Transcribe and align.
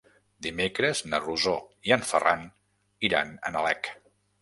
Dimecres 0.45 1.01
na 1.11 1.19
Rosó 1.27 1.55
i 1.91 1.95
en 1.99 2.07
Ferran 2.15 2.49
iran 3.11 3.39
a 3.47 3.57
Nalec. 3.59 3.97